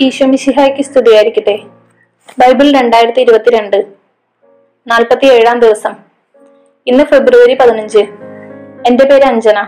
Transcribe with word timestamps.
ഈശോ 0.00 0.26
മിശിഹായ്ക്ക് 0.26 0.82
സ്തുതിയായിരിക്കട്ടെ. 0.82 1.58
ബൈബിൾ 2.38 2.72
രണ്ടായിരത്തി 2.72 3.20
ഇരുപത്തിരണ്ട് 3.20 3.86
നാൽപ്പത്തി 4.86 5.26
ഏഴാം 5.26 5.60
ദിവസം. 5.60 5.94
ഇന്ന് 6.86 7.04
ഫെബ്രുവരി 7.04 7.54
പതിനഞ്ച്. 7.54 7.98
എന്റെ 8.86 9.04
പേര് 9.04 9.22
അഞ്ജന. 9.22 9.66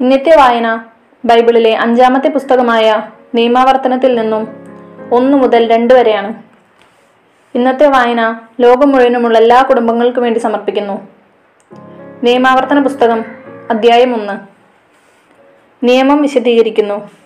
ഇന്നത്തെ 0.00 0.36
വായന 0.36 0.84
ബൈബിളിലെ 1.24 1.78
അഞ്ചാമത്തെ 1.78 2.28
പുസ്തകമായ 2.28 3.10
നിയമാവർത്തനത്തിൽ 3.34 4.14
നിന്നും 4.14 4.48
ഒന്ന് 5.12 5.36
മുതൽ 5.36 5.70
രണ്ട് 5.70 5.94
വരെയാണ്. 5.94 6.42
ഇന്നത്തെ 7.54 7.86
വായന 7.86 8.40
ലോകം 8.60 8.92
മുഴുവനുമുള്ള 8.92 9.38
എല്ലാ 9.38 9.62
കുടുംബങ്ങൾക്കും 9.62 10.22
വേണ്ടി 10.22 10.38
സമർപ്പിക്കുന്നു. 10.38 11.08
നിയമാവർത്തന 12.22 12.82
പുസ്തകം 12.82 13.24
അധ്യായം 13.70 14.14
ഒന്ന്. 14.14 14.40
നിയമം 15.86 16.22
വിശദീകരിക്കുന്നു. 16.22 17.21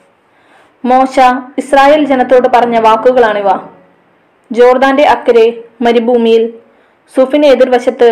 മോശ 0.91 1.14
ഇസ്രായേൽ 1.59 2.03
ജനത്തോട് 2.05 2.48
പറഞ്ഞ 2.55 2.77
വാക്കുകളാണിവ. 2.86 3.49
ജോർദാന്റെ 4.50 5.04
അക്കരെ 5.14 5.46
മരുഭൂമിയിൽ 5.82 6.43
സുഫിന് 7.14 7.46
എതിർവശത്ത് 7.46 8.08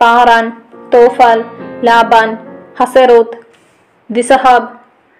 പാറാൻ 0.00 0.46
തോഫാൽ 0.94 1.38
ലാബാൻ 1.84 2.28
ഹസറോത്ത് 2.80 3.38
ദിസഹാബ് 4.10 4.68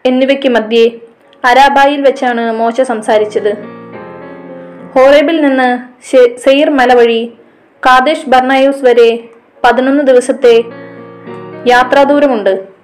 എന്നിവയ്ക്ക് 0.05 0.48
മധ്യേ 0.48 0.87
അരാബായിൽ 1.45 2.00
വെച്ചാണ് 2.02 2.45
മോശ 2.52 2.80
സംസാരിച്ചത്. 2.80 3.52
ഹോറേബിൽ 4.95 5.41
നിന്ന് 5.47 5.69
സെയ്ർ 6.45 6.70
മല 6.70 6.92
വഴി 6.95 7.23
കാദേശ് 7.86 8.28
ബർണയൂസ് 8.28 8.84
വരെ 8.84 9.11
പതിനൊന്ന് 9.64 10.02
ദിവസത്തെ 10.11 10.56
യാത്രാദൂരമുണ്ട്. 11.73 12.75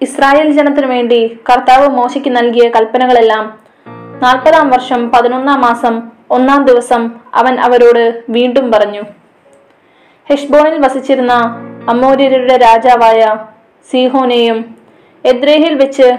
ഇസ്രായേൽ 0.00 0.52
ജനത്തിനു 0.52 0.86
വേണ്ടി 0.86 1.38
കർത്താവ് 1.50 1.88
മോശയ്ക്ക് 1.88 2.36
നൽകിയ 2.36 2.68
കൽപ്പനകളെല്ലാം 2.68 3.58
നാൽപ്പതാം 4.22 4.70
വർഷം 4.70 5.10
പതിനൊന്നാം 5.10 5.60
മാസം 5.60 6.02
ഒന്നാം 6.30 6.64
ദിവസം 6.64 7.10
അവൻ 7.34 7.60
അവരോട് 7.60 8.22
വീണ്ടും 8.28 8.72
പറഞ്ഞു. 8.72 9.02
ഹെഷ്ബോണിൽ 10.28 10.78
വസിച്ചിരുന്ന 10.78 11.32
അമോര്യരുടെ 11.88 12.56
രാജാവായ 12.56 13.36
സീഹോനെയും 13.90 14.76
എദ്രേഹിൽ 15.24 15.74
വെച്ച് 15.74 16.16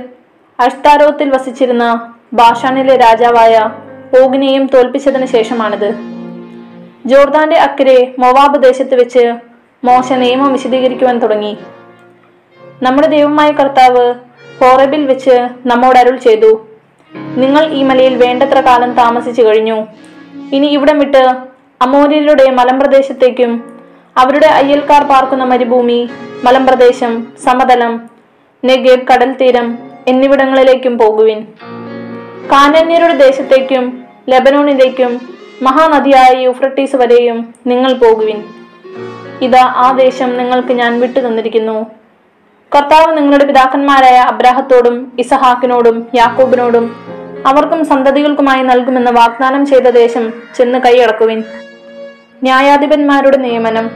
അഷ്താരോത്തിൽ 0.59 1.29
വസിച്ചിരുന്ന 1.29 2.13
ബാഷാനിലെ 2.33 2.95
രാജാവായ 2.95 3.69
ഓഗിനെയും 4.23 4.69
തോൽപ്പിച്ചതിന് 4.73 5.25
ശേഷമാണിത്. 5.25 5.89
ജോർദാന്റെ 7.05 7.57
അക്കരെ 7.57 8.15
മൊവാബ് 8.19 8.63
ദേശത്ത് 8.63 8.95
വെച്ച് 8.95 9.33
മോശ 9.83 10.13
നിയമം 10.13 10.51
വിശദീകരിക്കുവാൻ 10.53 11.19
തുടങ്ങി. 11.19 11.57
നമ്മുടെ 12.83 13.07
ദൈവമായ 13.07 13.51
കർത്താവ് 13.51 14.03
ഹോറബിൽ 14.59 15.05
വെച്ച് 15.05 15.35
നമ്മോട് 15.65 15.97
അരുൾ 15.99 16.17
ചെയ്തു. 16.17 16.51
നിങ്ങൾ 17.37 17.63
ഈ 17.67 17.83
മലയിൽ 17.83 18.15
വേണ്ടത്ര 18.15 18.59
കാലം 18.59 18.93
താമസിച്ചു 18.93 19.41
കഴിഞ്ഞു. 19.41 19.87
ഇനി 20.53 20.67
ഇവിടം 20.67 20.99
വിട്ട് 20.99 21.23
അമോര്യരുടെ 21.81 22.51
മലമ്പ്രദേശത്തേക്കും 22.51 23.51
അവരുടെ 24.17 24.47
അയ്യൽക്കാർ 24.47 25.03
പാർക്കുന്ന 25.03 25.43
മരുഭൂമി 25.43 26.09
മലമ്പ്രദേശം 26.43 27.27
സമതലം 27.45 27.93
നെഗേബ് 28.65 29.07
കടൽ 29.07 29.33
തീരം 29.33 29.67
എന്നിവിടങ്ങളിലേക്കും 30.07 30.97
പോകുവിൻ. 30.97 31.39
കാനന്യരുടെ 32.51 33.15
ദേശത്തേക്കും 33.25 33.85
ലെബനോണിലേക്കും 34.29 35.21
മഹാനദിയായ 35.61 36.31
യൂഫ്രട്ടീസ് 36.43 36.95
വരെയും 36.95 37.55
നിങ്ങൾ 37.67 37.93
പോകുവിൻ. 37.93 38.43
ഇതാ 39.41 39.63
ആ 39.85 39.91
ദേശം 39.91 40.37
നിങ്ങൾക്ക് 40.37 40.73
ഞാൻ 40.73 40.99
വിട്ടു 40.99 41.19
തന്നിരിക്കുന്നു 41.19 41.98
കർത്താവ് 42.75 43.17
നിങ്ങളുടെ 43.17 43.45
പിതാക്കന്മാരായ 43.45 44.17
അബ്രാഹത്തോടും 44.17 45.11
ഇസഹാക്കിനോടും 45.19 46.07
യാക്കോബിനോടും 46.15 46.95
അവർക്കും 47.47 47.85
സന്തതികൾക്കുമായി 47.85 48.63
നൽകുമെന്ന് 48.63 49.11
വാഗ്ദാനം 49.11 49.65
ചെയ്ത 49.65 49.81
ദേശം 49.81 50.33
ചെന്ന് 50.57 50.79
കൈയടക്കുവിൻ. 50.79 51.43
ന്യായാധിപന്മാരുടെ 52.43 53.37
നിയമനം. 53.37 53.91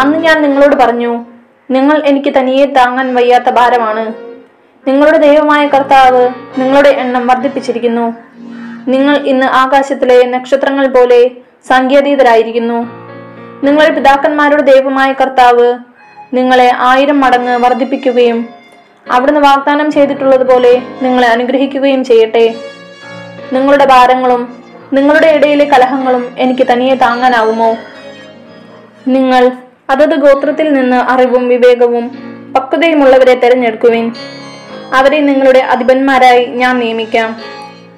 അന്ന് 0.00 0.18
ഞാൻ 0.18 0.42
നിങ്ങളോട് 0.42 0.76
പറഞ്ഞു 0.76 1.24
നിങ്ങൾ 1.70 2.02
എനിക്ക് 2.04 2.32
തനിയെ 2.38 2.66
താങ്ങാൻ 2.66 3.14
വയ്യാത്ത 3.14 3.50
ഭാരമാണ്. 3.50 4.14
നിങ്ങളുടെ 4.88 5.16
ദൈവമായ 5.16 5.68
കർത്താവ് 5.68 6.28
നിങ്ങളുടെ 6.58 6.88
എണ്ണം 6.88 7.26
വർദ്ധിപ്പിച്ചിരിക്കുന്നു. 7.26 8.14
നിങ്ങൾ 8.88 9.16
ഇന്ന് 9.16 9.46
ആകാശത്തിലെ 9.46 10.26
നക്ഷത്രങ്ങൾ 10.26 10.86
പോലെ 10.86 11.30
സംഖ്യാതീതരായിരിക്കുന്നു. 11.68 12.78
നിങ്ങളുടെ 13.64 13.94
പിതാക്കന്മാരുടെ 13.94 14.62
ദൈവമായ 14.62 15.12
കർത്താവ് 15.12 15.78
നിങ്ങളെ 16.34 16.72
ആയിരം 16.78 17.20
മടങ്ങ് 17.20 17.58
വർദ്ധിപ്പിക്കുകയും 17.58 18.48
അവിടുന്ന് 19.10 19.40
വാഗ്ദാനം 19.40 19.92
ചെയ്തിട്ടുള്ളതുപോലെ 19.92 20.82
നിങ്ങളെ 21.02 21.28
അനുഗ്രഹിക്കുകയും 21.28 22.04
ചെയ്യട്ടെ. 22.04 22.54
നിങ്ങളുടെ 23.52 23.84
ഭാരങ്ങളും 23.84 24.64
നിങ്ങളുടെ 24.92 25.26
ഇടയിലെ 25.26 25.64
കലഹങ്ങളും 25.64 26.34
എനിക്ക് 26.38 26.66
തനിയെ 26.72 26.94
താങ്ങാനാവുമോ? 26.94 27.76
നിങ്ങൾ 29.08 29.52
അതത് 29.90 30.14
ഗോത്രത്തിൽ 30.14 30.72
നിന്ന് 30.72 30.96
അറിവും 30.96 31.48
വിവേകവും 31.48 32.04
പക്വതയുമുള്ളവരെ 32.56 33.34
തെരഞ്ഞെടുക്കുവിൻ. 33.34 34.12
അവരെ 34.94 35.20
നിങ്ങളുടെ 35.20 35.58
അധിപന്മാരായി 35.58 36.44
ഞാൻ 36.44 36.78
നിയമിക്കാം. 36.78 37.40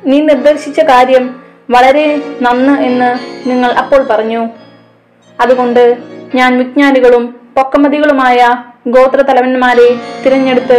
നീ 0.05 0.21
നിർദ്ദേശിച്ച 0.21 0.81
കാര്യം 0.81 1.41
വളരെ 1.71 2.23
നന്ന് 2.43 2.83
എന്ന് 2.83 3.11
നിങ്ങൾ 3.49 3.71
അപ്പോൾ 3.73 4.03
പറഞ്ഞു. 4.11 4.49
അതുകൊണ്ട് 5.41 5.97
ഞാൻ 6.35 6.59
വിജ്ഞാനികളും 6.59 7.46
പൊക്കമതികളുമായ 7.57 8.39
ഗോത്ര 8.89 9.21
തലവന്മാരെ 9.21 9.89
തിരഞ്ഞെടുത്ത് 10.25 10.79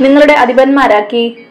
നിങ്ങളുടെ 0.00 0.32
അധിപന്മാരാക്കി. 0.32 1.46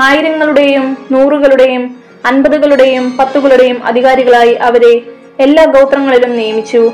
ആയിരങ്ങളുടെയും 0.00 0.98
നൂറുകളുടെയും 1.12 1.96
അൻപതുകളുടെയും 2.26 3.16
പത്തുകളുടെയും 3.16 3.84
അധികാരികളായി 3.84 4.54
അവരെ 4.68 5.02
എല്ലാ 5.40 5.64
ഗോത്രങ്ങളിലും 5.64 6.36
നിയമിച്ചു. 6.36 6.92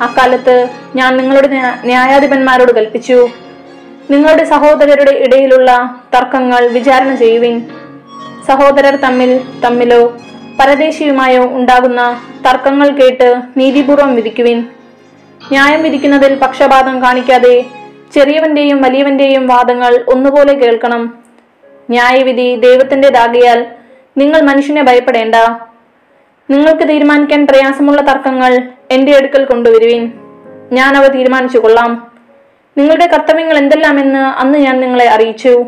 അക്കാലത്ത് 0.00 0.68
ഞാൻ 0.96 1.16
നിങ്ങളുടെ 1.16 1.46
ന്യായാധിപന്മാരോട് 1.84 2.72
കൽപ്പിച്ചു. 2.72 3.28
നിങ്ങളുടെ 4.10 4.44
സഹോദരരുടെ 4.44 5.10
ഇടയിലുള്ള 5.10 5.96
തർക്കങ്ങൾ 6.14 6.68
വിചാരണ 6.68 7.14
ചെയ്യുവിൻ. 7.14 7.56
സഹോദരർ 8.48 8.96
തമ്മിൽ 8.96 9.40
തമ്മിലോ 9.64 10.02
പരദേശിയുമായോ 10.60 11.44
ഉണ്ടാകുന്ന 11.44 12.22
തർക്കങ്ങൾ 12.46 12.88
കേട്ട് 12.90 13.28
നീതിപൂർവം 13.56 14.14
വിധിക്കുവിൻ. 14.14 14.60
ന്യായം 15.50 15.82
വിധിക്കുന്നതിൽ 15.82 16.38
പക്ഷപാതം 16.38 17.02
കാണിക്കാതെ 17.02 17.64
ചെറിയവന്റെയും 18.14 18.82
വലിയവന്റെയും 18.82 19.46
വാദങ്ങൾ 19.46 20.04
ഒന്നുപോലെ 20.08 20.54
കേൾക്കണം. 20.54 21.18
ന്യായവിധി 21.90 22.56
ദൈവത്തിന്റെതാകിയാൽ 22.56 23.66
നിങ്ങൾ 24.18 24.40
മനുഷ്യനെ 24.40 24.82
ഭയപ്പെടേണ്ട. 24.82 25.34
നിങ്ങൾക്ക് 26.50 26.88
തീരുമാനിക്കാൻ 26.88 27.46
പ്രയാസമുള്ള 27.46 28.00
തർക്കങ്ങൾ 28.00 28.68
എന്റെ 28.90 29.16
അടുക്കൽ 29.16 29.44
കൊണ്ടുവരുവിൻ. 29.44 30.12
ഞാൻ 30.72 30.96
അവ 30.96 31.06
തീരുമാനിച്ചു 31.06 31.58
കൊള്ളാം. 31.58 32.12
നിങ്ങളുടെ 32.78 33.06
കർത്തവ്യങ്ങൾ 33.06 33.58
എന്തെല്ലാമെന്ന് 33.58 34.18
അന്ന് 34.18 34.58
ഞാൻ 34.58 34.80
നിങ്ങളെ 34.80 35.08
അറിയിച്ചു. 35.08 35.66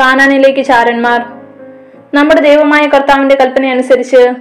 കാനാനിലേക്ക് 0.00 0.64
ചാരന്മാർ 0.64 1.20
നമ്മുടെ 2.14 2.40
ദൈവമായ 2.40 2.86
കർത്താവിന്റെ 2.86 3.34
കൽപ്പന 3.34 3.66
അനുസരിച്ച് 3.66 4.34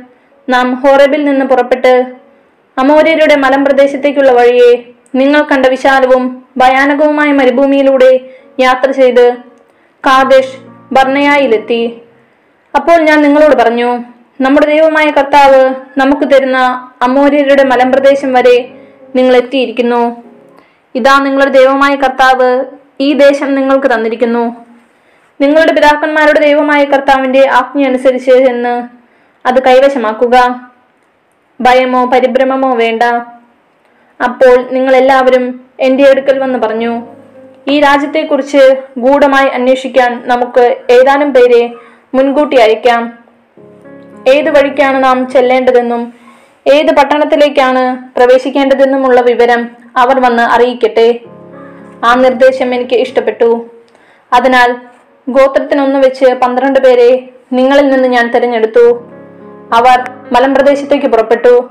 നാം 0.49 0.73
ഹോറബിൽ 0.73 1.23
നിന്ന് 1.23 1.45
പുറപ്പെട്ട് 1.45 2.22
അമോര്യരുടെ 2.77 3.35
മലമ്പ്രദേശത്തേക്കുള്ള 3.35 4.31
വഴിയെ 4.31 4.71
നിങ്ങൾ 5.15 5.41
കണ്ട 5.41 5.65
വിശാലവും 5.65 6.43
ഭയാനകവുമായ 6.57 7.31
മരുഭൂമിയിലൂടെ 7.31 8.19
യാത്ര 8.59 8.91
ചെയ്ത് 8.91 9.35
കാദേശ് 10.07 10.57
ബർണയായിലെത്തി. 10.91 12.01
അപ്പോൾ 12.75 13.01
ഞാൻ 13.01 13.21
നിങ്ങളോട് 13.21 13.55
പറഞ്ഞു 13.55 13.91
നമ്മുടെ 14.41 14.67
ദൈവമായ 14.67 15.11
കർത്താവ് 15.11 15.75
നമുക്ക് 15.97 16.33
തരുന്ന 16.33 16.89
അമോര്യരുടെ 17.01 17.63
മലമ്പ്രദേശം 17.63 18.33
വരെ 18.33 18.69
നിങ്ങൾ 19.15 19.35
എത്തിയിരിക്കുന്നു. 19.35 20.23
ഇതാ 20.95 21.19
നിങ്ങളുടെ 21.19 21.51
ദൈവമായ 21.51 21.95
കർത്താവ് 21.95 22.65
ഈ 23.01 23.13
ദേശം 23.13 23.55
നിങ്ങൾക്ക് 23.55 23.87
തന്നിരിക്കുന്നു. 23.87 24.55
നിങ്ങളുടെ 25.41 25.73
പിതാക്കന്മാരുടെ 25.73 26.39
ദൈവമായ 26.39 26.83
കർത്താവിന്റെ 26.85 27.49
ആജ്ഞ 27.49 27.85
അനുസരിച്ച് 27.85 28.31
എന്ന് 28.31 28.87
അത് 29.47 29.63
കൈവശമാക്കുക. 29.63 30.37
ഭയമോ 31.61 32.05
പരിഭ്രമമോ 32.05 32.75
വേണ്ട. 32.75 33.03
അപ്പോൾ 34.23 34.65
നിങ്ങൾ 34.71 34.95
എല്ലാവരും 34.95 35.61
എന്റെ 35.79 36.09
അടുക്കൽ 36.09 36.39
വന്ന് 36.39 36.59
പറഞ്ഞു 36.59 37.01
ഈ 37.67 37.79
രാജ്യത്തെക്കുറിച്ച് 37.79 38.81
ഗൂഢമായി 38.97 39.47
അന്വേഷിക്കാൻ 39.47 40.23
നമുക്ക് 40.25 40.77
ഏതാനും 40.89 41.33
പേരെ 41.33 41.73
മുൻകൂട്ടി 42.13 42.57
അയക്കാം. 42.57 43.19
ഏത് 44.27 44.49
വഴിക്കാണ് 44.49 45.03
നാം 45.03 45.29
ചെല്ലേണ്ടതെന്നും 45.29 46.13
ഏത് 46.73 46.95
പട്ടണത്തിലേക്കാണ് 46.95 48.15
പ്രവേശിക്കേണ്ടതെന്നുമുള്ള 48.15 49.21
വിവരം 49.21 49.69
അവർ 49.97 50.19
വന്ന് 50.19 50.43
അറിയിക്കട്ടെ. 50.43 51.19
ആ 52.05 52.15
നിർദ്ദേശം 52.15 52.75
എനിക്ക് 52.75 52.95
ഇഷ്ടപ്പെട്ടു. 52.95 53.69
അതിനാൽ 54.33 54.75
ഗോത്രത്തിനൊന്നു 55.29 55.99
വെച്ച് 55.99 56.25
പന്ത്രണ്ട് 56.25 56.79
പേരെ 56.79 57.29
നിങ്ങളിൽ 57.53 57.89
നിന്ന് 57.89 58.07
ഞാൻ 58.07 58.31
തിരഞ്ഞെടുത്തു. 58.31 59.12
അവർ 59.73 60.11
മലമ്പ്രദേശത്തേക്ക് 60.31 61.07
പുറപ്പെട്ടു. 61.07 61.69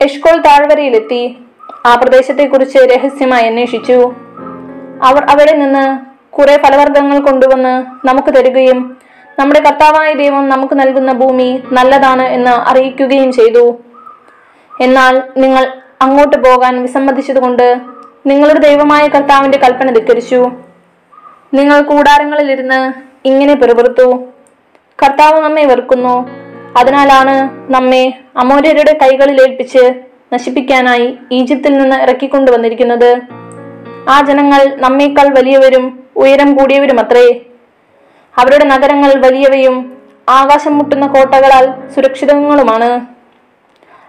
എഷ്കോൾ 0.00 0.40
താഴ്വരയിലെത്തി 0.40 1.38
ആ 1.86 1.94
പ്രദേശത്തെക്കുറിച്ച് 1.94 2.78
രഹസ്യമായി 2.78 3.44
അന്വേഷിച്ചു. 3.44 4.14
അവർ 5.04 5.24
അവിടെ 5.24 5.52
നിന്ന് 5.52 5.98
കുറെ 6.36 6.56
ഫലവർഗങ്ങൾ 6.56 7.18
കൊണ്ടുവന്ന് 7.20 8.06
നമുക്ക് 8.06 8.34
തരികയും 8.34 8.96
നമ്മുടെ 9.38 9.60
കർത്താവായ 9.60 10.12
ദൈവം 10.12 10.48
നമുക്ക് 10.48 10.80
നൽകുന്ന 10.80 11.12
ഭൂമി 11.12 11.62
നല്ലതാണ് 11.72 12.22
എന്ന് 12.22 12.50
അറിയിക്കുകയും 12.50 13.32
ചെയ്തു. 13.32 13.78
എന്നാൽ 14.80 15.22
നിങ്ങൾ 15.36 15.72
അങ്ങോട്ട് 16.02 16.36
പോകാൻ 16.36 16.82
വിസമ്മതിച്ചതുകൊണ്ട് 16.82 17.80
നിങ്ങളുടെ 18.26 18.58
ദൈവമായ 18.58 19.08
കർത്താവിന്റെ 19.08 19.58
കൽപ്പന 19.58 19.90
ധിക്കരിച്ചു. 19.90 20.50
നിങ്ങൾ 21.54 21.80
കൂടാരങ്ങളിലിരുന്ന് 21.82 22.92
ഇങ്ങനെ 23.24 23.54
പിറുപിറുത്തു. 23.54 24.24
കർത്താവ് 25.02 25.40
നമ്മെ 25.40 25.64
വെറുക്കുന്നു. 25.64 26.40
അതിനാലാണ് 26.76 27.66
നമ്മെ 27.72 28.12
അമോര്യരുടെ 28.36 28.98
കൈകളിൽ 29.02 29.42
ഏൽപ്പിച്ച് 29.42 29.94
നശിപ്പിക്കാനായി 30.32 31.18
ഈജിപ്തിൽ 31.32 31.78
നിന്ന് 31.78 31.96
ഇറക്കിക്കൊണ്ടുവന്നിരിക്കുന്നത്. 31.96 33.20
ആ 34.08 34.20
ജനങ്ങൾ 34.20 34.76
നമ്മേക്കാൾ 34.76 35.28
വലിയവരും 35.28 36.04
ഉയരം 36.16 36.56
കൂടിയവരുമത്രേ. 36.56 37.40
അവരുടെ 38.38 38.64
നഗരങ്ങൾ 38.64 39.14
വലിയവയും 39.14 40.02
ആകാശം 40.28 40.78
മുട്ടുന്ന 40.78 41.06
കോട്ടകളാൽ 41.06 41.90
സുരക്ഷിതങ്ങളുമാണ്. 41.94 43.00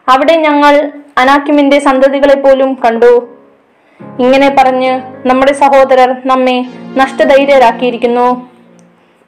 അവിടെ 0.09 0.35
ഞങ്ങൾ 0.35 0.91
അനാക്കിമിന്റെ 1.17 1.79
സന്തതികളെ 1.79 2.41
പോലും 2.41 2.73
കണ്ടു. 2.85 3.37
ഇങ്ങനെ 4.19 4.55
പറഞ്ഞ് 4.57 5.01
നമ്മുടെ 5.25 5.53
സഹോദരർ 5.53 6.21
നമ്മെ 6.25 6.65
നഷ്ടധൈര്യരാക്കിയിരിക്കുന്നു. 6.97 8.49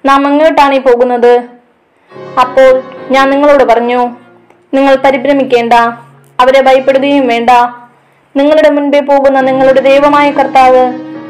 നാം 0.05 0.27
എങ്ങോട്ടാണ് 0.27 0.73
ഈ 0.73 0.79
പോകുന്നത്. 0.79 1.52
അപ്പോൾ 2.41 2.83
ഞാൻ 3.11 3.29
നിങ്ങളോട് 3.29 3.63
പറഞ്ഞു 3.63 4.01
നിങ്ങൾ 4.73 4.95
പരിഭ്രമിക്കേണ്ട 4.95 5.73
അവരെ 6.39 6.61
ഭയപ്പെടുകയും 6.61 7.27
വേണ്ട. 7.27 7.49
നിങ്ങളുടെ 8.35 8.69
മുൻപേ 8.69 8.99
പോകുന്ന 8.99 9.41
നിങ്ങളുടെ 9.41 9.81
ദൈവമായ 9.81 10.31
കർത്താവ് 10.31 10.83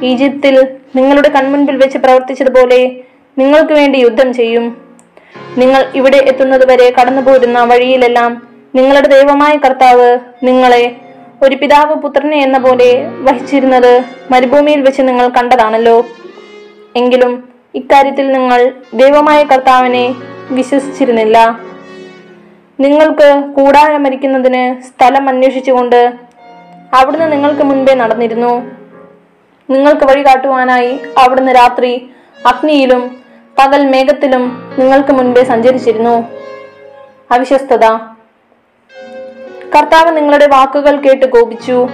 ഈജിപ്തിൽ 0.05 0.55
നിങ്ങളുടെ 0.95 1.29
കൺമുൻപിൽ 1.29 1.77
വെച്ച് 1.77 1.97
പ്രവർത്തിച്ചതുപോലെ 1.97 2.79
നിങ്ങൾക്ക് 3.37 3.73
വേണ്ടി 3.73 3.97
യുദ്ധം 3.99 4.33
ചെയ്യും. 4.33 4.65
നിങ്ങൾ 5.57 5.91
ഇവിടെ 5.95 6.17
എത്തുന്നതുവരെ 6.17 6.93
കടന്നുപോരുന്ന 6.99 7.63
വഴിയിലെല്ലാം 7.63 8.31
നിങ്ങളുടെ 8.75 9.07
ദൈവമായ 9.07 9.57
കർത്താവ് 9.57 10.19
നിങ്ങളെ 10.43 10.83
ഒരു 11.43 11.55
പിതാവ് 11.55 11.95
പുത്രനെ 11.95 12.37
എന്ന 12.37 12.57
പോലെ 12.57 13.07
വഹിച്ചിരുന്നത് 13.21 14.05
മരുഭൂമിയിൽ 14.31 14.81
വെച്ച് 14.81 15.01
നിങ്ങൾ 15.01 15.27
കണ്ടതാണല്ലോ. 15.27 16.05
എങ്കിലും 16.95 17.49
ഇക്കാര്യത്തിൽ 17.75 18.31
നിങ്ങൾ 18.31 18.71
ദൈവമായ 18.93 19.43
കർത്താവിനെ 19.43 20.15
വിശ്വസിച്ചിരുന്നില്ല. 20.51 21.59
നിങ്ങൾക്ക് 22.79 23.43
കൂടാരമരിക്കുന്നതിന് 23.57 24.81
സ്ഥലം 24.81 25.29
അന്വേഷിച്ചുകൊണ്ട് 25.29 26.13
അവിടുന്ന് 26.93 27.31
നിങ്ങൾക്ക് 27.31 27.61
മുൻപേ 27.61 27.93
നടന്നിരുന്നു. 27.93 28.71
നിങ്ങൾക്ക് 29.69 30.03
വഴി 30.03 30.25
കാട്ടുവാനായി 30.25 30.99
അവിടുന്ന് 31.17 31.51
രാത്രി 31.51 32.09
അഗ്നിയിലും 32.45 33.17
പകൽ 33.59 33.87
മേഘത്തിലും 33.87 34.73
നിങ്ങൾക്ക് 34.79 35.11
മുൻപേ 35.11 35.43
സഞ്ചരിച്ചിരുന്നു. 35.43 36.23
അവിശ്വസ്തത. 37.31 37.85
കർത്താവ് 39.77 40.17
നിങ്ങളുടെ 40.17 40.47
വാക്കുകൾ 40.47 40.95
കേട്ട് 40.95 41.25
കോപിച്ചു. 41.25 41.89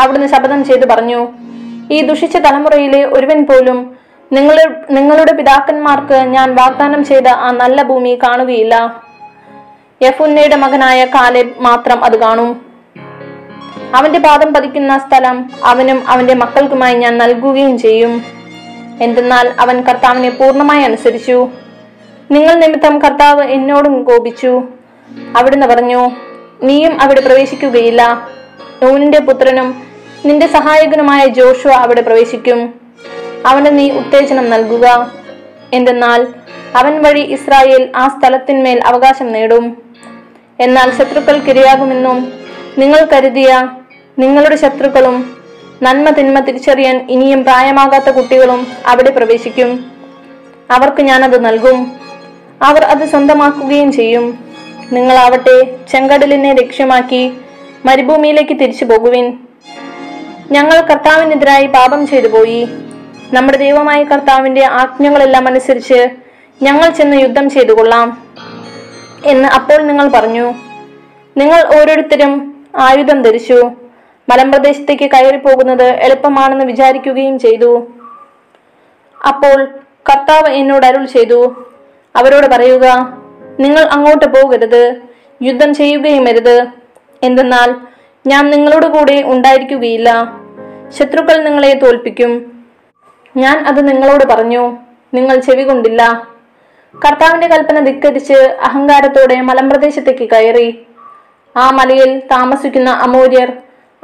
അവിടുന്ന് 0.00 0.26
ശപഥം 0.26 0.64
ചെയ്തു 0.64 0.86
പറഞ്ഞു. 0.86 1.28
ഈ 1.90 2.02
ദുഷിച്ച 2.02 2.36
തലമുറയിലെ 2.36 3.04
ഒരുവൻ 3.04 3.46
പോലും 3.46 3.95
നിങ്ങളുടെ 4.32 4.74
നിങ്ങളുടെ 4.90 5.32
പിതാക്കന്മാർക്ക് 5.32 6.14
ഞാൻ 6.14 6.54
വാഗ്ദാനം 6.54 7.04
ചെയ്ത 7.04 7.28
ആ 7.28 7.50
നല്ല 7.50 7.82
ഭൂമി 7.82 8.18
കാണുകയില്ല. 8.22 9.02
യഫുന്നയുടെ 10.02 10.56
മകനായ 10.56 11.04
കാലേബ് 11.04 11.60
മാത്രം 11.60 12.04
അത് 12.04 12.20
കാണും. 12.20 12.66
അവന്റെ 13.94 14.18
പാദം 14.18 14.54
പതിക്കുന്ന 14.54 14.98
സ്ഥലം 14.98 15.50
അവനും 15.64 16.08
അവന്റെ 16.08 16.34
മക്കൾക്കുമായി 16.34 16.94
ഞാൻ 16.94 17.18
നൽകുകയും 17.18 17.78
ചെയ്യും. 17.78 18.22
എന്തെന്നാൽ 19.00 19.52
അവൻ 19.60 19.80
കർത്താവിനെ 19.80 20.30
പൂർണമായി 20.30 20.82
അനുസരിച്ചു. 20.82 21.48
നിങ്ങൾ 22.30 22.54
നിമിത്തം 22.54 22.98
കർത്താവ് 22.98 23.42
എന്നോടും 23.42 24.04
കോപിച്ചു. 24.04 24.62
അവിടുന്ന് 25.36 25.66
പറഞ്ഞു 25.66 26.10
നീയും 26.62 27.00
അവിടെ 27.00 27.20
പ്രവേശിക്കുകയില്ല. 27.20 28.28
നൂനിന്റെ 28.82 29.20
പുത്രനും 29.20 29.82
നിന്റെ 30.26 30.46
സഹായകനുമായ 30.46 31.26
ജോഷുവ 31.26 31.70
അവിടെ 31.70 32.00
പ്രവേശിക്കും. 32.00 32.85
അവന് 33.46 33.78
നീ 33.78 33.90
ഉത്തേജനം 33.90 34.50
നൽകുക. 34.50 35.12
എന്തെന്നാൽ 35.72 36.26
അവൻ 36.76 37.02
വഴി 37.02 37.20
ഇസ്രായേൽ 37.20 37.92
ആ 37.96 38.08
സ്ഥലത്തിന്മേൽ 38.08 38.78
അവകാശം 38.84 39.32
നേടും. 39.32 39.64
എന്നാൽ 40.60 40.88
ശത്രുക്കൾ 40.90 41.06
ശത്രുക്കൾക്കിരയാകുമെന്നും 41.06 42.32
നിങ്ങൾ 42.78 43.00
കരുതിയ 43.12 43.50
നിങ്ങളുടെ 44.18 44.56
ശത്രുക്കളും 44.56 45.16
നന്മ 45.82 46.10
തിന്മ 46.10 46.38
തിരിച്ചറിയാൻ 46.38 47.06
ഇനിയും 47.10 47.44
പ്രായമാകാത്ത 47.44 48.10
കുട്ടികളും 48.10 48.66
അവിടെ 48.86 49.10
പ്രവേശിക്കും. 49.10 49.70
അവർക്ക് 50.70 51.02
ഞാനത് 51.02 51.44
നൽകും. 51.44 51.92
അവർ 52.62 52.84
അത് 52.84 53.04
സ്വന്തമാക്കുകയും 53.08 53.92
ചെയ്യും. 53.92 54.26
നിങ്ങളാവട്ടെ 54.92 55.56
ചെങ്കടലിനെ 55.92 56.52
ലക്ഷ്യമാക്കി 56.52 57.22
മരുഭൂമിയിലേക്ക് 57.84 58.54
തിരിച്ചു 58.60 58.84
പോകുവിൻ 58.84 59.26
ഞങ്ങൾ 60.50 60.80
കർത്താവിനെതിരായി 60.80 61.66
പാപം 61.66 62.06
ചെയ്തു 62.06 62.28
പോയി 62.28 62.60
നമ്മുടെ 63.32 63.58
ദൈവമായ 63.58 64.04
കർത്താവിന്റെ 64.04 64.64
ആജ്ഞകളെല്ലാം 64.64 65.46
അനുസരിച്ച് 65.46 66.08
ഞങ്ങൾ 66.62 66.90
ചെന്ന് 66.90 67.16
യുദ്ധം 67.16 67.50
ചെയ്തു 67.50 67.72
കൊള്ളാം 67.72 68.26
എന്ന് 69.24 69.48
അപ്പോൾ 69.48 69.82
നിങ്ങൾ 69.82 70.08
പറഞ്ഞു. 70.08 70.54
നിങ്ങൾ 71.36 71.80
ഓരോരുത്തരും 71.80 72.66
ആയുധം 72.76 73.22
ധരിച്ചു. 73.22 73.70
മലമ്പ്രദേശത്തേക്ക് 74.28 75.10
കയറി 75.10 75.36
പോകുന്നത് 75.36 75.82
എളുപ്പമാണെന്ന് 75.82 76.64
വിചാരിക്കുകയും 76.64 77.38
ചെയ്തു. 77.38 77.86
അപ്പോൾ 79.28 79.64
കർത്താവ് 80.10 80.52
എന്നോട് 80.52 80.86
അരുൾ 80.86 81.04
ചെയ്തു. 81.04 81.66
അവരോട് 82.16 82.46
പറയുക 82.46 82.86
നിങ്ങൾ 83.60 83.82
അങ്ങോട്ട് 83.82 84.26
പോകരുത് 84.26 84.96
യുദ്ധം 85.42 85.74
ചെയ്യുകയും 85.74 86.28
അരുത്. 86.28 86.66
എന്തെന്നാൽ 87.22 87.74
ഞാൻ 88.26 88.50
നിങ്ങളോട് 88.50 88.86
കൂടെ 88.86 89.22
ഉണ്ടായിരിക്കുകയില്ല. 89.26 90.32
ശത്രുക്കൾ 90.88 91.42
നിങ്ങളെ 91.42 91.72
തോൽപ്പിക്കും. 91.72 92.55
ഞാൻ 93.36 93.66
അത് 93.66 93.88
നിങ്ങളോട് 93.88 94.24
പറഞ്ഞു. 94.24 94.76
നിങ്ങൾ 95.14 95.40
ചെവി 95.40 95.62
കൊണ്ടില്ല. 95.62 96.28
കർത്താവിന്റെ 96.94 97.46
കൽപ്പന 97.46 97.78
ധിക്കരിച്ച് 97.80 98.32
അഹങ്കാരത്തോടെ 98.64 99.40
മലമ്പ്രദേശത്തേക്ക് 99.40 100.30
കയറി. 100.30 100.86
ആ 101.56 101.70
മലയിൽ 101.70 102.18
താമസിക്കുന്ന 102.18 102.90
അമൂര്യർ 102.90 103.52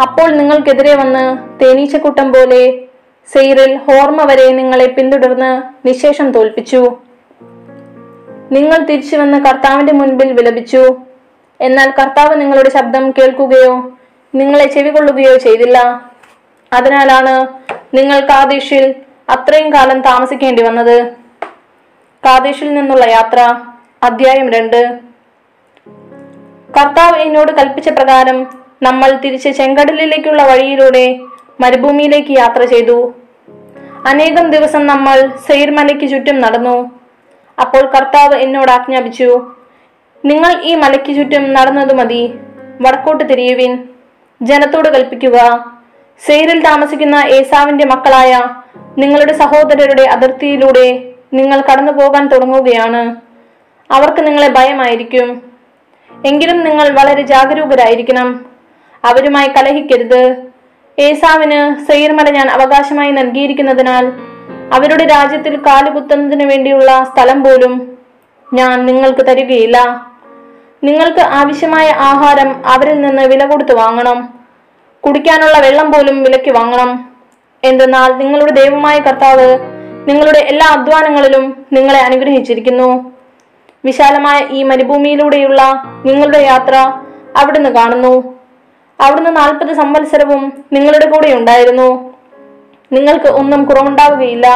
അപ്പോൾ 0.03 0.31
നിങ്ങൾക്കെതിരെ 0.31 0.95
വന്ന് 0.97 1.25
തേനീച്ചക്കൂട്ടം 1.65 2.33
പോലെ 2.33 2.81
സെയ്റിൽ 3.33 3.77
ഹോർമ 3.77 4.25
വരെ 4.25 4.53
നിങ്ങളെ 4.53 4.87
പിന്തുടർന്ന് 4.87 5.63
നിശേഷം 5.89 6.33
തോൽപ്പിച്ചു. 6.33 6.97
നിങ്ങൾ 8.53 8.79
തിരിച്ചു 8.79 9.17
വന്ന് 9.17 9.39
കർത്താവിന്റെ 9.39 9.93
മുൻപിൽ 9.93 10.33
വിലപിച്ചു. 10.33 10.97
എന്നാൽ 11.61 11.91
കർത്താവ് 11.91 12.41
നിങ്ങളുടെ 12.41 12.71
ശബ്ദം 12.71 13.11
കേൾക്കുകയോ 13.11 13.93
നിങ്ങളെ 14.35 14.67
ചെവികൊള്ളുകയോ 14.67 15.37
ചെയ്തില്ല. 15.37 16.03
അതിനാലാണ് 16.73 17.49
നിങ്ങൾ 17.95 18.21
കാദേശിൽ 18.21 18.95
അത്രയും 19.33 19.73
കാലം 19.73 20.01
താമസിക്കേണ്ടി 20.01 20.63
വന്നത്? 20.63 21.13
കാദേശിൽ 22.27 22.75
നിന്നുള്ള 22.75 23.05
യാത്ര 23.11 23.61
അധ്യായം 24.03 24.53
രണ്ട്. 24.53 25.01
കർത്താവ് 26.79 27.21
എന്നോട് 27.21 27.53
കൽപ്പിച്ച 27.53 27.89
പ്രകാരം 27.89 28.47
നമ്മൾ 28.83 29.11
തിരിച്ച് 29.11 29.49
ചെങ്കടലിലേക്കുള്ള 29.49 30.43
വഴിയിലൂടെ 30.43 31.21
മരുഭൂമിയിലേക്ക് 31.61 32.31
യാത്ര 32.31 32.65
ചെയ്തു. 32.65 33.15
അനേകം 34.07 34.51
ദിവസം 34.51 34.87
നമ്മൾ 34.87 35.33
സെയിർമലയ്ക്ക് 35.47 36.11
ചുറ്റും 36.11 36.41
നടന്നു. 36.41 36.91
അപ്പോൾ 37.61 37.81
കർത്താവ് 37.81 38.35
എന്നോട് 38.35 38.71
ആജ്ഞാപിച്ചു 38.71 39.53
നിങ്ങൾ 40.25 40.63
ഈ 40.63 40.75
മലയ്ക്ക് 40.75 41.17
ചുറ്റും 41.17 41.53
നടന്നതു 41.53 41.95
മതി. 41.95 42.35
വടക്കോട്ട് 42.81 43.31
തിരിയുവിൻ. 43.31 43.89
ജനത്തോട് 44.43 44.89
കൽപ്പിക്കുക. 44.89 45.67
സെയ്റിൽ 46.27 46.65
താമസിക്കുന്ന 46.65 47.17
ഏസാവിന്റെ 47.17 47.87
മക്കളായ 47.87 48.49
നിങ്ങളുടെ 48.99 49.33
സഹോദരരുടെ 49.33 50.03
അതിർത്തിയിലൂടെ 50.03 51.13
നിങ്ങൾ 51.35 51.61
കടന്നു 51.61 51.93
പോകാൻ 51.93 52.29
തുടങ്ങുകയാണ്. 52.29 53.17
അവർക്ക് 53.91 54.27
നിങ്ങളെ 54.27 54.49
ഭയമായിരിക്കും. 54.49 55.53
എങ്കിലും 56.27 56.65
നിങ്ങൾ 56.65 56.89
വളരെ 56.89 57.23
ജാഗരൂകരായിരിക്കണം. 57.23 58.47
അവരുമായി 59.05 59.49
കലഹിക്കരുത്. 59.49 60.45
ഏസാവിന് 60.99 61.85
സെയ്ർമല 61.85 62.31
ഞാൻ 62.31 62.49
അവകാശമായി 62.49 63.11
നൽകിയിരിക്കുന്നതിനാൽ 63.11 64.13
അവരുടെ 64.73 65.07
രാജ്യത്തിൽ 65.07 65.57
കാലുകുത്തുന്നതിനു 65.57 66.49
വേണ്ടിയുള്ള 66.49 67.05
സ്ഥലം 67.13 67.45
പോലും 67.45 67.99
ഞാൻ 68.55 68.87
നിങ്ങൾക്ക് 68.87 69.27
തരികയില്ല. 69.27 70.07
നിങ്ങൾക്ക് 70.85 71.21
ആവശ്യമായ 71.21 71.91
ആഹാരം 71.91 72.67
അവരിൽ 72.67 73.01
നിന്ന് 73.01 73.23
വില 73.23 73.47
കൊടുത്ത് 73.47 73.75
വാങ്ങണം. 73.75 74.35
കുടിക്കാനുള്ള 75.01 75.59
വെള്ളം 75.59 75.93
പോലും 75.93 76.23
വിലയ്ക്ക് 76.23 76.51
വാങ്ങണം. 76.51 77.12
എന്തെന്നാൽ 77.65 78.13
നിങ്ങളുടെ 78.13 78.53
ദൈവമായ 78.53 78.99
കർത്താവ് 78.99 79.59
നിങ്ങളുടെ 80.09 80.39
എല്ലാ 80.39 80.67
അധ്വാനങ്ങളിലും 80.67 81.67
നിങ്ങളെ 81.73 82.01
അനുഗ്രഹിച്ചിരിക്കുന്നു. 82.01 83.13
വിശാലമായ 83.85 84.41
ഈ 84.51 84.63
മരുഭൂമിയിലൂടെയുള്ള 84.63 85.85
നിങ്ങളുടെ 86.07 86.39
യാത്ര 86.39 86.75
അവിടുന്ന് 87.37 87.71
കാണുന്നു. 87.71 88.39
അവിടുന്ന് 89.01 89.37
നാൽപ്പത് 89.37 89.73
സംവത്സരവും 89.73 90.65
നിങ്ങളുടെ 90.73 91.11
കൂടെ 91.11 91.35
ഉണ്ടായിരുന്നു. 91.35 92.15
നിങ്ങൾക്ക് 92.93 93.27
ഒന്നും 93.27 93.65
കുറവുണ്ടാവുകയില്ല. 93.65 94.47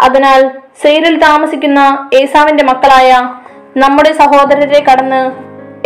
അതിനാൽ 0.00 0.50
സെയിലിൽ 0.82 1.18
താമസിക്കുന്ന 1.18 2.10
ഏസാവിന്റെ 2.14 2.64
മക്കളായ 2.64 3.34
നമ്മുടെ 3.76 4.12
സഹോദരരെ 4.12 4.84
കടന്ന് 4.84 5.32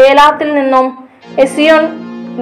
ഏലാത്തിൽ 0.02 0.54
നിന്നും 0.54 1.08
എസിയോൺ 1.38 1.88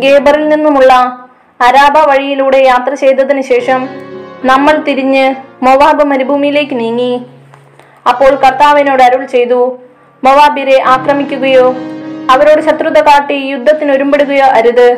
ഗേബറിൽ 0.01 0.49
നിന്നുമുള്ള 0.49 1.26
അരാബ 1.61 1.99
വഴിയിലൂടെ 1.99 2.59
യാത്ര 2.59 2.95
ചെയ്തതിനു 2.95 3.41
ശേഷം 3.41 3.89
നമ്മൾ 4.45 4.77
തിരിഞ്ഞ് 4.77 5.35
മൊവാബ് 5.63 6.05
മരുഭൂമിയിലേക്ക് 6.05 6.81
നീങ്ങി. 6.81 7.27
അപ്പോൾ 8.11 8.35
കർത്താവിനോട് 8.35 9.03
അരുൾ 9.03 9.25
ചെയ്തു 9.25 9.79
മൊവാബിരെ 10.25 10.83
ആക്രമിക്കുകയോ 10.87 11.77
അവരോട് 12.31 12.61
ശത്രുത 12.61 12.99
കാട്ടി 13.01 13.35
യുദ്ധത്തിന് 13.35 13.93
ഒരുമ്പെടുകയോ 13.93 14.45
അരുത്. 14.45 14.89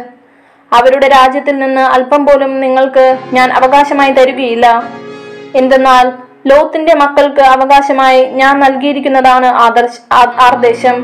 അവരുടെ 0.73 1.09
രാജ്യത്തിൽ 1.09 1.59
നിന്ന് 1.59 1.81
അല്പം 1.81 2.27
പോലും 2.27 2.61
നിങ്ങൾക്ക് 2.61 3.19
ഞാൻ 3.33 3.53
അവകാശമായി 3.53 4.12
തരികയില്ല. 4.12 4.67
എന്തെന്നാൽ 5.55 6.12
ലോത്തിന്റെ 6.47 6.95
മക്കൾക്ക് 6.95 7.41
അവകാശമായി 7.41 8.25
ഞാൻ 8.25 8.61
നൽകിയിരിക്കുന്നതാണ് 8.61 9.47
ആദർശ 9.47 9.97
ആർദേശം 10.47 10.99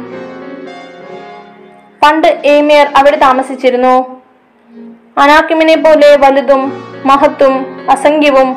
പണ്ട് 2.02 2.28
ഏമിയർ 2.44 2.86
അവിടെ 2.96 3.16
താമസിച്ചിരുന്നു. 3.16 4.13
അനാക്കിമിനെ 5.16 5.76
പോലെ 5.76 6.16
വലുതും 6.16 6.62
മഹത്തും 7.06 7.54
അസംഖ്യവും 7.90 8.48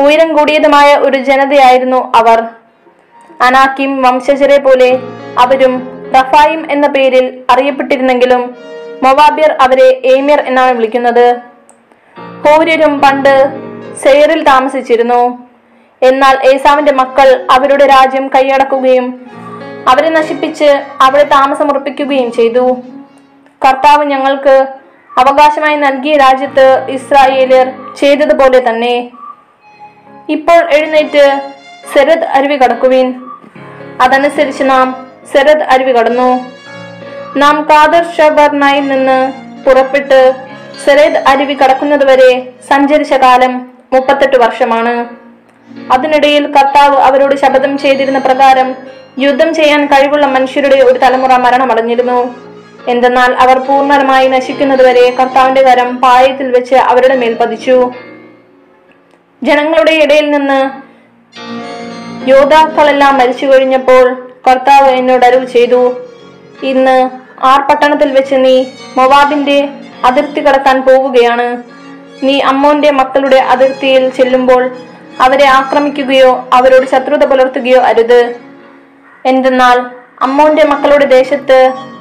ഉയരം 0.00 0.36
കൂടിയതുമായ 0.36 0.96
ഒരു 0.96 1.18
ജനതയായിരുന്നു 1.18 2.12
അവർ. 2.14 2.38
അനാക്കിം 3.46 4.02
വംശജരെ 4.02 4.58
പോലെ 4.58 4.90
അവരും 5.38 5.74
റഫായിം 6.16 6.70
എന്ന 6.70 6.86
പേരിൽ 6.86 7.26
അറിയപ്പെട്ടിരുന്നെങ്കിലും 7.50 8.42
മൊവാബിയർ 9.02 9.52
അവരെ 9.60 9.88
ഏമിയർ 10.04 10.40
എന്നാണ് 10.40 10.72
വിളിക്കുന്നത്. 10.76 11.26
ഹോര്യരും 12.44 13.00
പണ്ട് 13.00 13.34
സെയറിൽ 14.02 14.44
താമസിച്ചിരുന്നു. 14.44 15.22
എന്നാൽ 16.02 16.34
ഏസാവിന്റെ 16.50 16.92
മക്കൾ 16.92 17.28
അവരുടെ 17.50 17.86
രാജ്യം 17.86 18.28
കൈയടക്കുകയും 18.28 19.06
അവരെ 19.88 20.10
നശിപ്പിച്ച് 20.10 20.70
അവിടെ 21.00 21.24
താമസമുറപ്പിക്കുകയും 21.24 22.32
ചെയ്തു. 22.32 22.64
കർത്താവ് 23.66 24.04
ഞങ്ങൾക്ക് 24.04 24.56
അവകാശമായി 25.18 25.76
നൽകിയ 25.76 26.16
രാജ്യത്ത് 26.16 26.86
ഇസ്രായേലിയർ 26.88 27.72
ചെയ്തതുപോലെ 28.00 28.68
തന്നെ. 28.68 29.10
ഇപ്പോൾ 30.28 30.70
എഴുന്നേറ്റ് 30.70 31.40
സെരദ് 31.94 32.24
അരുവി 32.24 32.56
കടക്കുവിൻ. 32.56 33.14
അതനുസരിച്ച് 34.00 34.62
നാം 34.62 35.06
സെരദ് 35.32 35.62
അരുവി 35.62 35.92
കടന്നു. 35.92 36.40
നാം 37.36 37.66
കാദർ 37.70 38.04
ഷബർനായിൽ 38.18 38.88
നിന്ന് 38.88 39.32
പുറപ്പെട്ട് 39.64 40.34
സെരദ് 40.84 41.16
അരുവി 41.16 41.54
കടക്കുന്നതുവരെ 41.54 42.52
സഞ്ചരിച്ച 42.68 43.12
കാലം 43.12 43.70
മുപ്പത്തെട്ട് 43.92 44.36
വർഷമാണ്. 44.36 45.06
അതിനിടയിൽ 45.92 46.46
കർത്താവ് 46.46 46.96
അവരോട് 46.96 47.34
ശപഥം 47.34 47.78
ചെയ്തിരുന്ന 47.78 48.18
പ്രകാരം 48.18 48.76
യുദ്ധം 49.18 49.54
ചെയ്യാൻ 49.54 49.86
കഴിവുള്ള 49.86 50.26
മനുഷ്യരുടെ 50.26 50.76
ഒരു 50.76 50.98
തലമുറ 50.98 51.36
മരണമടഞ്ഞിരുന്നു. 51.36 52.53
എന്തെന്നാൽ 52.88 53.32
അവർ 53.32 53.58
പൂർണമായി 53.58 54.28
നശിക്കുന്നതുവരെ 54.28 55.16
കർത്താവിന്റെ 55.20 55.62
കരം 55.62 56.00
പായത്തിൽ 56.00 56.50
വെച്ച് 56.50 56.74
അവരുടെ 56.74 57.16
മേൽ 57.16 57.34
പതിച്ചു. 57.34 57.92
ജനങ്ങളുടെ 59.42 59.92
ഇടയിൽ 59.92 60.30
നിന്ന് 60.30 60.60
യോദ്ധാക്കളെല്ലാം 62.30 63.18
മരിച്ചു 63.18 63.46
കഴിഞ്ഞപ്പോൾ 63.46 64.04
കർത്താവ് 64.48 64.90
എന്നോട് 64.90 65.24
അരുൾ 65.26 65.44
ചെയ്തു 65.44 65.80
ഇന്ന് 66.62 67.10
ആർ 67.42 67.60
പട്ടണത്തിൽ 67.60 68.10
വെച്ച് 68.12 68.34
നീ 68.34 68.64
മൊവാബിന്റെ 68.96 69.68
അതിർത്തി 70.04 70.40
കടക്കാൻ 70.40 70.82
പോവുകയാണ്. 70.82 71.62
നീ 72.22 72.40
അമ്മോന്റെ 72.40 72.90
മക്കളുടെ 72.90 73.36
അതിർത്തിയിൽ 73.36 74.08
ചെല്ലുമ്പോൾ 74.08 74.62
അവരെ 75.20 75.46
ആക്രമിക്കുകയോ 75.46 76.48
അവരോട് 76.52 76.86
ശത്രുത 76.86 77.24
പുലർത്തുകയോ 77.24 77.80
അരുത്. 77.80 78.20
എന്തെന്നാൽ 79.26 79.78
അമ്മോന്റെ 80.22 80.64
മക്കളുടെ 80.64 81.04
ദേശത്ത് 81.04 81.58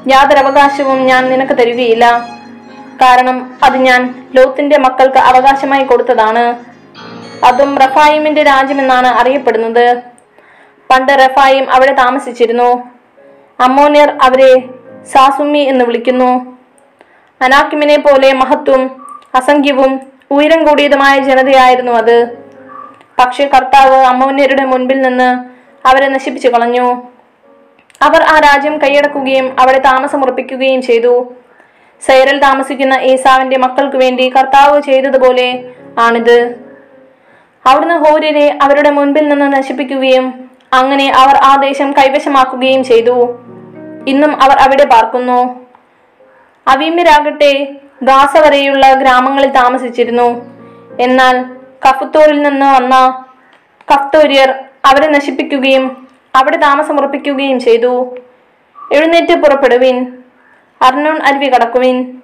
യാതൊരു 0.07 0.39
അവകാശവും 0.39 1.05
ഞാൻ 1.05 1.29
നിനക്ക് 1.29 1.53
തരികയില്ല. 1.53 2.29
കാരണം 3.01 3.57
അത് 3.63 3.77
ഞാൻ 3.77 4.27
ലോത്തിന്റെ 4.35 4.77
മക്കൾക്ക് 4.77 5.17
അവകാശമായി 5.17 5.83
കൊടുത്തതാണ്. 5.83 6.55
അതും 7.45 7.77
റഫായിമിന്റെ 7.77 8.43
രാജ്യമെന്നാണ് 8.43 9.07
അറിയപ്പെടുന്നത്. 9.07 10.01
പണ്ട് 10.89 11.11
റഫായിം 11.11 11.73
അവിടെ 11.73 11.93
താമസിച്ചിരുന്നു. 11.93 12.83
അമ്മോനിയർ 13.59 14.17
അവരെ 14.21 14.69
സാസുമി 15.03 15.59
എന്ന് 15.59 15.85
വിളിക്കുന്നു. 15.85 16.57
അനാക്കിമിനെ 17.41 17.97
പോലെ 17.97 18.33
മഹത്വം 18.33 19.07
അസംഖ്യവും 19.35 20.01
ഉയരം 20.31 20.67
കൂടിയതുമായ 20.67 21.19
ജനതയായിരുന്നു 21.19 21.91
അത്. 21.91 22.37
പക്ഷേ 23.19 23.45
കർത്താവ് 23.45 23.95
അമ്മോന്യരുടെ 23.95 24.65
മുൻപിൽ 24.65 25.01
നിന്ന് 25.01 25.43
അവരെ 25.87 26.07
നശിപ്പിച്ചു 26.07 26.47
കളഞ്ഞു. 26.49 27.12
അവർ 28.03 28.21
ആ 28.23 28.39
രാജ്യം 28.39 28.81
കൈയടക്കുകയും 28.81 29.55
അവിടെ 29.59 29.77
താമസമുറപ്പിക്കുകയും 29.77 30.81
ചെയ്തു. 30.81 31.33
സൈറിൽ 32.05 32.39
താമസിക്കുന്ന 32.39 32.93
ഏസാവിന്റെ 32.93 33.57
മക്കൾക്ക് 33.57 33.97
വേണ്ടി 33.97 34.29
കർത്താവ് 34.29 34.81
ചെയ്തതുപോലെ 34.81 35.69
ആണിത്. 35.99 36.55
അവിടുന്ന് 37.65 37.95
ഹോര്യരെ 37.95 38.59
അവരുടെ 38.61 38.89
മുൻപിൽ 38.89 39.29
നിന്ന് 39.29 39.53
നശിപ്പിക്കുകയും 39.53 40.49
അങ്ങനെ 40.73 41.11
അവർ 41.15 41.35
ആ 41.35 41.55
ദേശം 41.61 41.91
കൈവശമാക്കുകയും 41.91 42.83
ചെയ്തു. 42.83 43.39
ഇന്നും 44.07 44.43
അവർ 44.43 44.57
അവിടെ 44.59 44.85
പാർക്കുന്നു. 44.85 45.65
അവീമ്യരാകട്ടെ 46.67 47.75
ഗാസ 48.03 48.37
വരെയുള്ള 48.37 48.93
ഗ്രാമങ്ങളിൽ 48.93 49.49
താമസിച്ചിരുന്നു. 49.49 50.45
എന്നാൽ 50.99 51.45
കഫത്തോറിൽ 51.89 52.41
നിന്ന് 52.41 52.65
വന്ന 52.65 53.25
കഫ്തോര്യർ 53.93 54.49
അവരെ 54.85 55.11
നശിപ്പിക്കുകയും 55.11 56.02
അവിടെ 56.35 56.57
താമസമുറപ്പിക്കുകയും 56.57 57.59
ചെയ്തു. 57.59 58.17
എഴുന്നേറ്റ് 58.93 59.35
പുറപ്പെടുവിൻ. 59.35 60.17
അർണോൺ 60.81 61.21
അരുവി 61.21 61.45
കടക്കുവിൻ. 61.45 62.21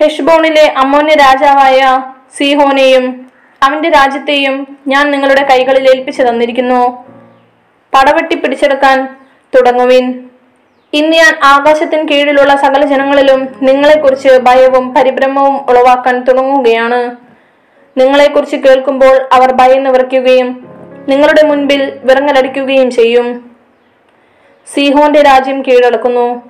ഹെഷ്ബോണിലെ 0.00 0.74
അമ്മോന്യ 0.76 1.14
രാജാവായ 1.14 2.12
സീഹോനെയും 2.36 3.30
അവന്റെ 3.62 3.90
രാജ്യത്തെയും 3.90 4.78
ഞാൻ 4.86 5.10
നിങ്ങളുടെ 5.10 5.44
കൈകളിൽ 5.44 5.90
ഏൽപ്പിച്ചു 5.90 6.22
തന്നിരിക്കുന്നു. 6.22 7.04
പടവെട്ടി 7.94 8.36
പിടിച്ചെടുക്കാൻ 8.36 9.16
തുടങ്ങുവിൻ. 9.56 10.24
ഇന്ന് 10.92 11.16
ഞാൻ 11.16 11.34
ആകാശത്തിന് 11.44 12.08
കീഴിലുള്ള 12.08 12.56
സകല 12.56 12.84
ജനങ്ങളിലും 12.84 13.48
നിങ്ങളെക്കുറിച്ച് 13.62 14.28
ഭയവും 14.28 14.94
പരിഭ്രമവും 14.94 15.56
ഉളവാക്കാൻ 15.56 16.20
തുടങ്ങുകയാണ്. 16.20 17.16
നിങ്ങളെക്കുറിച്ച് 18.00 18.56
കേൾക്കുമ്പോൾ 18.56 19.28
അവർ 19.32 19.52
ഭയന്ന് 19.52 19.90
വിറയ്ക്കുകയും 19.90 20.67
നിങ്ങളുടെ 21.08 21.46
മുൻപിൽ 21.46 21.98
വിറങ്ങലടിക്കുകയും 22.04 22.90
ചെയ്യും. 22.90 23.56
സീഹോന്റെ 24.74 25.22
രാജ്യം 25.22 25.62
കീഴടക്കുന്നു. 25.62 26.42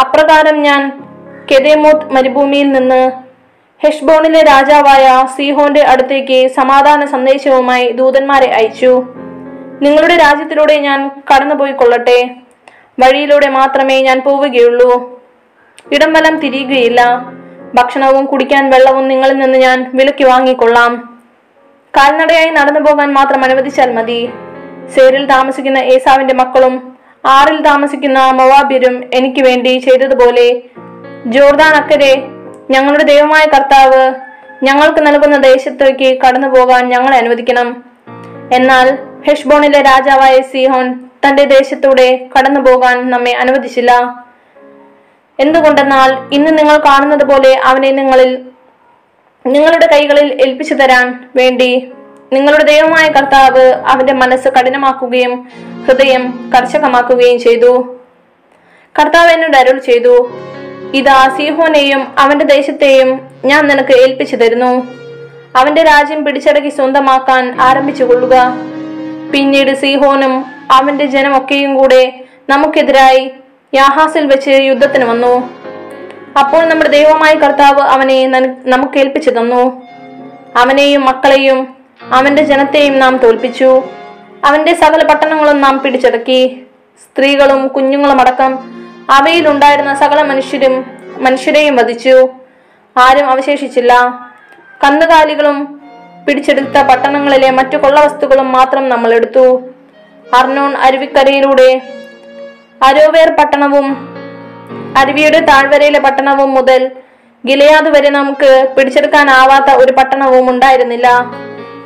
അപ്രകാരം 0.00 0.62
ഞാൻ 0.62 1.02
കെദേമോത്ത് 1.50 2.12
മരുഭൂമിയിൽ 2.12 2.72
നിന്ന് 2.72 3.12
ഹെഷ്ബോണിലെ 3.82 4.40
രാജാവായ 4.40 5.26
സീഹോന്റെ 5.36 5.82
അടുത്തേക്ക് 5.82 6.48
സമാധാന 6.48 7.06
സന്ദേശവുമായി 7.06 7.88
ദൂതന്മാരെ 7.88 8.52
അയച്ചു. 8.52 9.04
നിങ്ങളുടെ 9.82 10.16
രാജ്യത്തിലൂടെ 10.16 10.80
ഞാൻ 10.80 11.08
കടന്നുപോയി 11.08 11.72
കൊള്ളട്ടെ 11.72 12.30
വഴിയിലൂടെ 13.00 13.48
മാത്രമേ 13.48 14.02
ഞാൻ 14.02 14.20
പോവുകയുള്ളൂ. 14.20 15.22
ഇടം 15.92 16.12
വലം 16.12 16.38
തിരിയുകയില്ല. 16.38 17.30
ഭക്ഷണവും 17.74 18.24
കുടിക്കാൻ 18.24 18.70
വെള്ളവും 18.70 19.08
നിങ്ങളിൽ 19.08 19.34
നിന്ന് 19.34 19.58
ഞാൻ 19.58 19.90
വിലക്കി 19.94 20.24
വാങ്ങിക്കൊള്ളാം. 20.24 21.13
കാൽനടയായി 21.96 22.50
നടന്നു 22.50 22.80
പോകാൻ 22.80 23.12
മാത്രം 23.12 23.44
അനുവദിച്ചാൽ 23.44 23.92
മതി. 23.92 24.30
സേരിൽ 24.94 25.26
താമസിക്കുന്ന 25.26 25.78
ഏസാവിന്റെ 25.78 26.34
മക്കളും 26.34 26.96
ആറിൽ 27.26 27.62
താമസിക്കുന്ന 27.62 28.30
മൊവാബിരും 28.30 29.10
എനിക്ക് 29.14 29.40
വേണ്ടി 29.44 29.78
ചെയ്തതുപോലെ. 29.78 30.62
ജോർദാൻ 31.26 31.74
അക്കരെ 31.74 32.22
ഞങ്ങളുടെ 32.70 33.04
ദൈവമായ 33.04 33.44
കർത്താവ് 33.46 34.14
ഞങ്ങൾക്ക് 34.62 35.06
നൽകുന്ന 35.06 35.36
ദേശത്തേക്ക് 35.36 36.18
കടന്നു 36.20 36.48
പോകാൻ 36.48 36.88
ഞങ്ങളെ 36.88 37.16
അനുവദിക്കണം. 37.16 37.84
എന്നാൽ 38.52 38.98
ഹെഷ്ബോണിലെ 39.28 39.82
രാജാവായ 39.82 40.40
സിഹോൻ 40.40 41.00
തന്റെ 41.28 41.44
ദേശത്തൂടെ 41.44 42.28
കടന്നു 42.38 42.60
പോകാൻ 42.60 43.10
നമ്മെ 43.10 43.32
അനുവദിച്ചില്ല. 43.32 43.92
എന്തുകൊണ്ടെന്നാൽ 45.40 46.10
ഇന്ന് 46.32 46.58
നിങ്ങൾ 46.58 46.76
കാണുന്നത് 46.76 47.24
പോലെ 47.24 47.60
അവനെ 47.64 47.90
നിങ്ങളിൽ 47.90 48.42
നിങ്ങളുടെ 49.46 49.86
കൈകളിൽ 49.86 50.42
ഏൽപ്പിച്ചു 50.42 50.74
തരാൻ 50.74 51.28
വേണ്ടി 51.36 51.92
നിങ്ങളുടെ 52.32 52.64
ദൈവമായ 52.64 53.08
കർത്താവ് 53.08 53.72
അവന്റെ 53.72 54.12
മനസ്സ് 54.12 54.48
കഠിനമാക്കുകയും 54.48 55.48
ഹൃദയം 55.86 56.52
കർശകമാക്കുകയും 56.54 57.38
ചെയ്തു. 57.38 57.98
കർത്താവ് 59.00 59.30
എന്നോട് 59.30 59.56
അരുൾ 59.56 59.78
ചെയ്തു 59.78 60.30
ഇതാ 60.94 61.28
സീഹോനെയും 61.36 62.14
അവന്റെ 62.18 62.44
ദേശത്തെയും 62.44 63.28
ഞാൻ 63.44 63.66
നിനക്ക് 63.68 63.92
ഏൽപ്പിച്ചു 63.92 64.36
തരുന്നു. 64.36 64.72
അവന്റെ 65.56 65.82
രാജ്യം 65.82 66.24
പിടിച്ചടക്കി 66.24 66.68
സ്വന്തമാക്കാൻ 66.68 67.60
ആരംഭിച്ചു 67.60 68.04
കൊള്ളുക. 68.04 68.36
പിന്നീട് 69.32 69.76
സീഹോനും 69.76 70.44
അവന്റെ 70.70 71.06
ജനമൊക്കെയും 71.06 71.74
കൂടെ 71.74 72.24
നമുക്കെതിരായി 72.48 73.30
യാഹാസിൽ 73.74 74.26
വെച്ച് 74.26 74.50
യുദ്ധത്തിന് 74.50 75.04
വന്നു. 75.04 75.63
അപ്പോൾ 76.38 76.64
നമ്മുടെ 76.64 76.90
ദൈവമായ 76.90 77.34
കർത്താവ് 77.34 77.80
അവനെ 77.80 78.26
നമുക്ക് 78.64 78.98
ഏൽപ്പിച്ചു 78.98 79.30
തന്നു. 79.30 79.82
അവനെയും 80.56 81.04
മക്കളെയും 81.04 81.76
അവന്റെ 82.12 82.42
ജനത്തെയും 82.44 82.98
നാം 82.98 83.16
തോൽപ്പിച്ചു. 83.16 83.82
അവന്റെ 84.44 84.74
സകല 84.74 85.06
പട്ടണങ്ങളും 85.06 85.60
നാം 85.60 85.78
പിടിച്ചടക്കി. 85.78 86.66
സ്ത്രീകളും 87.04 87.68
കുഞ്ഞുങ്ങളും 87.68 88.20
അടക്കം 88.20 88.52
അവയിലുണ്ടായിരുന്ന 89.10 89.94
സകല 89.94 90.22
മനുഷ്യരും 90.22 90.98
മനുഷ്യരെയും 91.18 91.76
വധിച്ചു. 91.76 92.28
ആരും 92.96 93.30
അവശേഷിച്ചില്ല. 93.30 93.92
കന്നുകാലികളും 94.84 95.80
പിടിച്ചെടുത്ത 96.26 96.82
പട്ടണങ്ങളിലെ 96.82 97.50
മറ്റു 97.50 97.76
കൊള്ളവസ്തുക്കളും 97.76 98.52
മാത്രം 98.52 98.88
നമ്മൾ 98.88 99.14
എടുത്തു. 99.14 99.62
അർണോൺ 100.36 100.76
അരുവിക്കരയിലൂടെ 100.76 101.82
അരോവേർ 102.82 103.28
പട്ടണവും 103.36 104.13
അരുവിയുടെ 104.96 105.40
താഴ്വരയിലെ 105.50 106.00
പട്ടണവും 106.00 106.54
മുതൽ 106.54 106.82
ഗിലയാദ് 107.44 107.88
വരെ 107.94 108.10
നമുക്ക് 108.10 108.50
പിടിച്ചെടുക്കാനാവാത്ത 108.76 109.70
ഒരു 109.82 109.92
പട്ടണവും 109.92 110.50
ഉണ്ടായിരുന്നില്ല. 110.50 111.08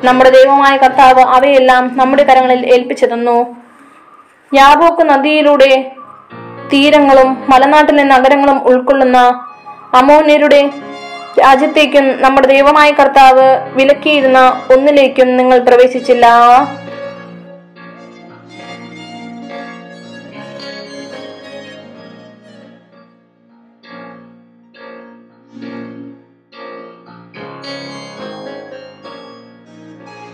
നമ്മുടെ 0.05 0.31
ദൈവമായ 0.31 0.77
കർത്താവ് 0.77 1.23
അവയെല്ലാം 1.37 1.85
നമ്മുടെ 1.99 2.25
കരങ്ങളിൽ 2.25 2.61
ഏൽപ്പിച്ചു 2.75 3.07
തന്നു 3.07 3.39
യാബോക്ക് 4.53 5.03
നദിയിലൂടെ 5.11 5.71
തീരങ്ങളും 6.73 7.29
മലനാട്ടിലെ 7.51 8.05
നഗരങ്ങളും 8.05 8.59
ഉൾക്കൊള്ളുന്ന 8.71 9.19
അമോന്യരുടെ 9.95 10.61
രാജ്യത്തേക്കും 11.41 12.07
നമ്മുടെ 12.23 12.47
ദൈവമായ 12.47 12.91
കർത്താവ് 12.91 13.47
വിലക്കിയിരുന്ന 13.77 14.41
ഒന്നിലേക്കും 14.75 15.37
നിങ്ങൾ 15.37 15.59
പ്രവേശിച്ചില്ല. 15.59 16.27